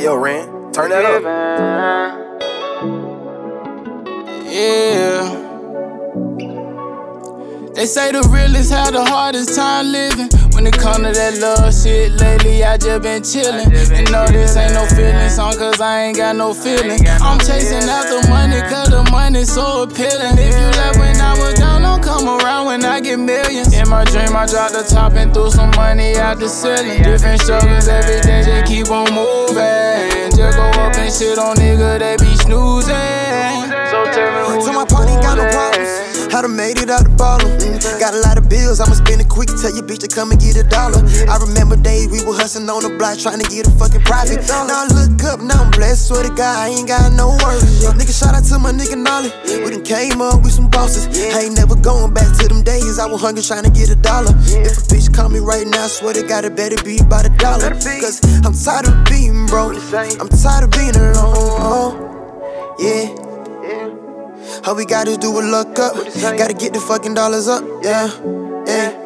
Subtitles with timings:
[0.00, 1.22] Hey yo, Ren, turn that up.
[4.48, 5.28] Yeah.
[7.74, 10.30] They say the realest had the hardest time living.
[10.54, 13.68] When it come to that love shit, lately I just been chillin'.
[13.92, 17.06] And no, this ain't no feeling song, cause I ain't got no feeling.
[17.20, 20.40] I'm chasing after money, cause the money's so appealing.
[20.40, 23.76] If you left when I was down, don't come around when I get millions.
[23.76, 27.02] In my dream, I dropped the top and threw some money out the ceiling.
[27.02, 28.79] Different struggles every day, just keep
[31.20, 33.68] shit on nigga, they be snoozing.
[33.92, 36.32] So tell me who So my party got no problems.
[36.32, 37.50] I done made it out the bottom.
[38.00, 39.50] Got a lot of bills, I'ma spend it quick.
[39.60, 41.04] Tell your bitch to come and get a dollar.
[41.28, 42.29] I remember days we were
[42.60, 44.40] hustling on the block trying to get a fucking profit.
[44.48, 46.08] Now I look up, now I'm blessed.
[46.08, 47.84] Swear to God, I ain't got no worries.
[47.84, 49.30] Nigga, shout out to my nigga Nolly.
[49.64, 51.06] We done came up with some bosses.
[51.34, 52.98] I ain't never going back to them days.
[52.98, 54.32] I was hungry trying to get a dollar.
[54.36, 57.30] If a bitch call me right now, swear to God, it better be by the
[57.38, 57.70] dollar.
[58.00, 59.76] Cause I'm tired of being broke.
[60.20, 62.08] I'm tired of being alone.
[62.78, 63.16] Yeah.
[64.66, 65.94] All we gotta do is look up.
[66.36, 68.10] Gotta get the fucking dollars up, yeah.
[68.66, 68.99] yeah.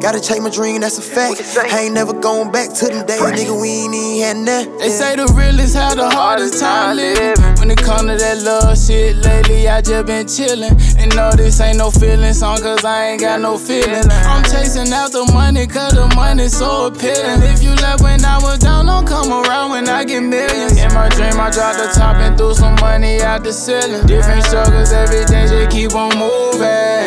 [0.00, 1.40] Gotta chase my dream, that's a fact.
[1.72, 3.60] I ain't never going back to them days, nigga.
[3.60, 4.78] We ain't even had nothing.
[4.78, 7.34] They say the realest had the hardest time living.
[7.58, 10.76] When it come to that love shit, lately I just been chillin'.
[10.98, 14.06] And no, this ain't no feeling song, cause I ain't got no feelings.
[14.10, 17.42] I'm chasing after money, cause the money's so appealing.
[17.42, 20.76] If you left when I was down, don't come around when I get millions.
[20.76, 24.06] In my dream, I dropped the top and threw some money out the ceiling.
[24.06, 26.97] Different struggles every day, just keep on moving.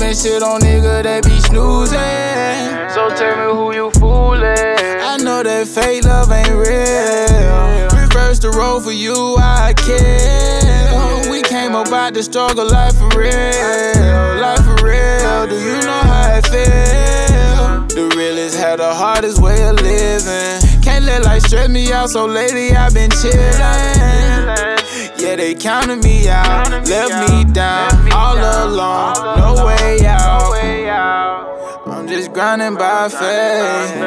[0.00, 1.98] And shit on nigga, they be snoozing.
[2.88, 4.42] So tell me who you fooling.
[4.42, 8.00] I know that fake love ain't real.
[8.00, 11.30] Reverse the role for you, I care.
[11.30, 14.40] We came about the struggle, life for real.
[14.40, 15.46] Life for real.
[15.46, 17.86] Do you know how it feel?
[17.88, 20.80] The realest had the hardest way of living.
[20.80, 24.77] Can't let life stress me out, so lately I've been chillin'.
[25.20, 30.54] Yeah, they counted me out, left me down, all alone, no way out.
[31.86, 34.00] I'm just grinding by faith.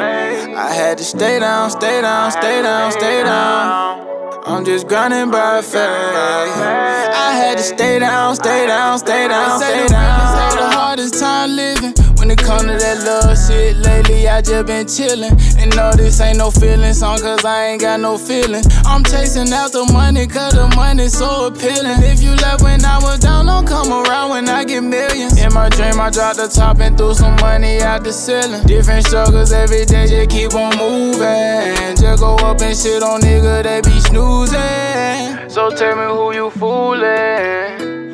[0.56, 4.42] I had to stay down, stay down, stay down, stay down.
[4.46, 5.76] I'm just grinding by faith.
[5.76, 10.56] I had to stay down, stay down, stay down, stay down.
[10.56, 12.01] The hardest time living.
[12.36, 15.32] Come to that love shit, lately I just been chillin'.
[15.58, 18.62] And no, this ain't no feeling song, cause I ain't got no feeling.
[18.84, 22.02] I'm chasing after money, cause the money's so appealing.
[22.02, 25.40] If you left when I was down, don't come around when I get millions.
[25.40, 28.66] In my dream, I dropped the top and threw some money out the ceiling.
[28.66, 31.96] Different struggles every day, just keep on moving.
[31.96, 35.50] Just go up and shit on nigga, they be snoozing.
[35.50, 38.11] So tell me who you fooling.